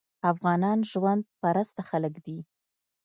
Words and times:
افغانان 0.31 0.79
ژوند 0.91 1.23
پرسته 1.41 1.81
خلک 1.89 2.13
دي. 2.25 2.37